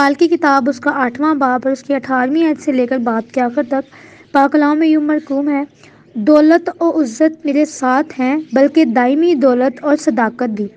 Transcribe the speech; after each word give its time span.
मिसाल 0.00 0.14
की 0.14 0.26
किताब, 0.28 0.68
उसका 0.68 0.90
आठवां 0.92 1.38
बाब 1.38 1.66
और 1.66 1.72
उसकी 1.72 1.94
अठारहवीं 1.94 2.44
आयत 2.44 2.60
से 2.60 2.72
लेकर 2.72 2.98
बात 3.00 3.30
के 3.30 3.40
आखिर 3.40 3.64
तक 3.70 3.84
पाकलाम 4.34 4.78
में 4.78 4.86
यूँ 4.86 5.02
मरकूम 5.04 5.48
है। 5.48 5.66
दौलत 6.18 6.68
और 6.70 7.02
इज़्ज़त 7.02 7.42
मेरे 7.46 7.64
साथ 7.66 8.12
हैं, 8.12 8.46
बल्कि 8.54 8.84
दायमी 8.86 9.34
दौलत 9.34 9.82
और 9.84 9.96
सदाकत 9.96 10.50
भी। 10.50 10.68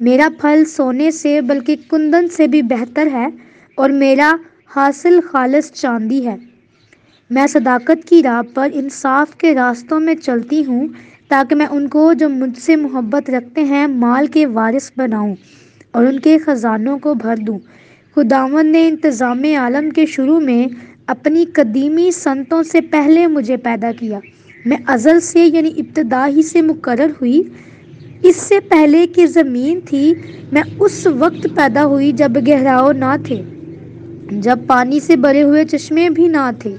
मेरा 0.00 0.28
फल 0.40 0.64
सोने 0.64 1.10
से, 1.12 1.40
बल्कि 1.42 1.76
कुंदन 1.84 2.26
से 2.28 2.48
भी 2.48 2.62
बेहतर 2.64 3.08
है, 3.08 3.32
और 3.78 3.92
मेरा 3.92 4.38
हासिल 4.70 5.20
खालस 5.20 5.70
चांदी 5.72 6.20
है। 6.20 6.38
मैं 7.30 7.46
सदाकत 7.46 8.04
की 8.04 8.20
राह 8.22 8.42
पर 8.50 8.72
इंसाफ 8.74 9.34
के 9.34 9.52
रास्तों 9.54 10.00
में 10.00 10.14
चलती 10.16 10.62
हूँ, 10.62 10.88
ताकि 11.30 11.54
मैं 11.54 11.66
उनको 11.70 12.12
जो 12.16 12.28
मुझसे 12.28 12.76
मोहब्बत 12.76 13.30
रखते 13.30 13.64
हैं, 13.64 13.86
माल 13.86 14.26
के 14.28 14.46
वारिस 14.52 14.92
बनाऊँ 14.98 15.36
और 15.94 16.06
उनके 16.06 16.38
ख़जानों 16.40 16.98
को 16.98 17.14
भर 17.16 17.38
दूँ। 17.38 17.60
खुदावन 18.16 18.66
ने 18.66 18.86
इंतज़ाम 18.88 19.44
आलम 19.56 19.90
के 19.90 20.04
शुरू 20.06 20.38
में 20.40 20.70
अपनी 21.08 21.44
कदीमी 21.56 22.10
संतों 22.12 22.62
से 22.62 22.80
पहले 22.80 23.26
मुझे 23.26 23.56
पैदा 23.56 23.90
किया। 23.92 24.20
मैं 24.66 24.78
अज़ल 24.84 25.18
से 25.20 25.44
यानी 25.44 25.68
इब्तदा 25.68 26.24
ही 26.24 26.42
से 26.42 26.62
मुकर 26.62 27.10
हुई। 27.10 27.38
इससे 28.24 28.60
पहले 28.62 29.06
कि 29.06 29.26
ज़मीन 29.26 29.80
थी, 29.82 30.14
मैं 30.52 30.62
उस 30.78 31.06
वक्त 31.06 31.46
पैदा 31.48 31.82
हुई 31.82 32.12
जब 32.12 32.38
गहराव 32.38 32.90
ना 32.92 33.16
थे, 33.20 33.36
जब 34.32 34.66
पानी 34.66 35.00
से 35.00 35.16
भरे 35.18 35.40
हुए 35.40 35.64
चश्मे 35.66 36.08
भी 36.10 36.28
ना 36.28 36.50
थे। 36.64 36.74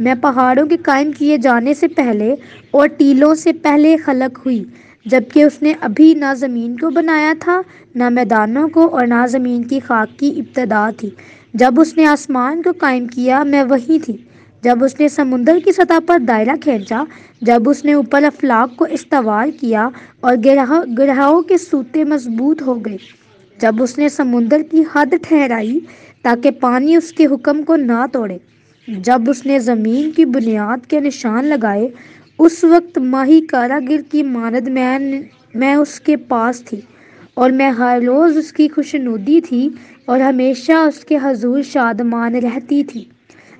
मैं 0.00 0.20
पहाड़ों 0.20 0.66
के 0.66 0.76
कायम 0.76 1.12
किए 1.12 1.38
जाने 1.38 1.74
से 1.74 1.88
पहले 1.90 2.36
और 2.74 2.88
टीलों 2.90 3.34
से 3.34 3.52
पहले 3.54 3.96
खलक 3.96 4.36
हुई। 4.36 4.64
जबकि 5.06 5.44
उसने 5.44 5.72
अभी 5.72 6.14
ना 6.14 6.34
ज़मीन 6.34 6.76
को 6.78 6.90
बनाया 6.90 7.34
था, 7.34 7.64
ना 7.96 8.10
मैदानों 8.10 8.68
को 8.68 8.86
और 8.86 9.06
ना 9.06 9.26
ज़मीन 9.26 9.64
की 9.64 9.80
खाक 9.80 10.08
की 10.20 10.28
इब्तदा 10.28 10.92
थी। 10.92 11.16
जब 11.56 11.78
उसने 11.78 12.04
आसमान 12.04 12.62
को 12.62 12.72
कायम 12.72 13.06
किया, 13.06 13.44
मैं 13.44 13.62
वही 13.62 13.98
थी। 13.98 14.28
जब 14.64 14.82
उसने 14.82 15.08
समुंदर 15.08 15.60
की 15.60 15.72
सतह 15.72 15.98
पर 15.98 16.18
दायरा 16.18 16.56
खींचा, 16.56 17.06
जब 17.42 17.68
उसने 17.68 17.94
ऊपर 17.94 18.24
अफलाक 18.24 18.76
को 18.78 18.86
इस्तवार 18.86 19.50
किया 19.50 19.92
और 20.24 20.36
ग्रह, 20.36 20.84
ग्रहों 20.84 21.42
के 21.42 21.58
सूते 21.58 22.04
मज़बूत 22.04 22.62
हो 22.62 22.74
गए। 22.74 22.98
जब 23.60 23.80
उसने 23.80 24.08
समुंदर 24.08 24.62
की 24.62 24.86
हद 24.96 25.14
ठहराई, 25.14 25.86
ताकि 26.24 26.50
पानी 26.50 26.96
उसके 26.96 27.24
हुक्म 27.24 27.62
को 27.62 27.76
ना 27.76 28.06
तोड़े। 28.06 28.40
जब 28.88 29.28
उसने 29.28 29.58
ज़मीन 29.60 30.10
की 30.10 30.24
बुनियाद 30.24 30.86
के 30.86 31.00
निशान 31.00 31.44
लगाए 31.44 31.92
उस 32.38 32.64
वक्त 32.64 32.98
माही 32.98 33.40
कारागिर 33.40 34.02
की 34.02 34.22
मानद 34.22 34.68
मैं 34.68 35.24
मैं 35.56 35.74
उसके 35.76 36.16
पास 36.16 36.62
थी 36.62 36.82
और 37.36 37.52
मैं 37.52 37.70
हर 37.70 38.02
रोज़ 38.02 38.38
उसकी 38.38 38.66
खुशनुदी 38.68 39.40
थी 39.40 39.62
और 40.08 40.20
हमेशा 40.20 40.82
उसके 40.84 41.16
हजूर 41.16 41.62
शादमान 41.62 42.36
रहती 42.36 42.82
थी। 42.84 43.06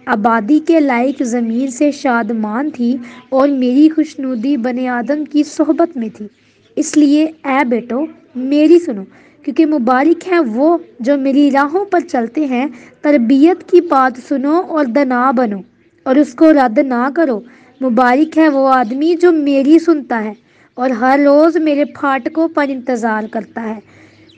आबादी 0.09 0.59
के 0.61 0.81
लायक 0.81 1.23
ज़मीन 1.23 1.71
से 1.71 1.93
शादमान 1.93 2.71
थी 2.71 2.99
और 3.33 3.51
मेरी 3.53 3.89
खुशनुदी 3.89 4.57
बने 4.57 4.87
आदम 4.89 5.25
की 5.25 5.45
सोहबत 5.45 5.97
में 5.97 6.11
थी। 6.11 6.29
इसलिए 6.77 7.25
ए 7.25 7.65
बेटो, 7.65 8.07
मेरी 8.37 8.79
सुनो, 8.79 9.05
क्योंकि 9.45 9.65
मुबारक 9.67 10.27
हैं 10.27 10.41
वो 10.41 10.79
जो 11.03 11.17
मेरी 11.19 11.49
राहों 11.51 11.85
पर 11.85 12.01
चलते 12.03 12.47
हैं। 12.47 12.69
तरबियत 13.05 13.63
की 13.63 13.81
बात 13.89 14.21
सुनो 14.21 14.61
और 14.61 14.87
दना 14.89 15.31
बनो 15.33 15.63
और 16.07 16.19
उसको 16.19 16.51
रद्द 16.53 16.79
ना 16.79 17.09
करो। 17.11 17.43
मुबारक 17.83 18.37
है 18.39 18.49
वो 18.49 18.65
आदमी 18.67 19.15
जो 19.17 19.31
मेरी 19.33 19.79
सुनता 19.79 20.17
है 20.19 20.37
और 20.79 20.93
हर 20.95 21.21
रोज़ 21.21 21.59
मेरे 21.59 21.85
फाटकों 21.97 22.47
पर 22.49 22.71
इंतज़ार 22.71 23.27
करता 23.27 23.61
है, 23.61 23.81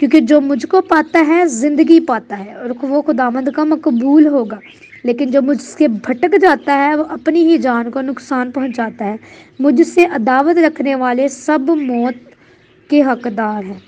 क्योंकि 0.00 0.20
जो 0.22 0.40
मुझको 0.40 0.80
पाता 0.82 1.20
है, 1.20 1.46
ज़िंदगी 1.48 1.98
पाता 2.02 2.36
है 2.36 2.54
और 2.54 2.72
वो 2.84 3.00
खुदामंद 3.02 3.50
का 3.50 3.64
मकबूल 3.64 4.26
होगा। 4.26 4.58
लेकिन 5.04 5.30
जो 5.30 5.42
मुझसे 5.42 5.88
भटक 5.88 6.36
जाता 6.36 6.74
है, 6.74 6.96
वो 6.96 7.02
अपनी 7.04 7.44
ही 7.44 7.58
जान 7.58 7.90
को 7.90 8.00
नुकसान 8.02 8.50
पहुंचाता 8.50 9.04
है। 9.04 9.18
मुझसे 9.60 10.04
अदावत 10.06 10.58
रखने 10.58 10.94
वाले 10.94 11.28
सब 11.28 11.70
मौत 11.70 12.20
के 12.90 13.00
हकदार 13.02 13.64
हैं। 13.64 13.80